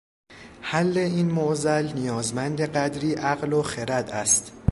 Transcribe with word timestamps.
حل 0.61 0.97
این 0.97 1.31
معضل 1.31 1.91
نیازمند 1.95 2.61
قدری 2.61 3.13
عقل 3.13 3.53
و 3.53 3.61
خرد 3.61 4.09
است 4.09 4.51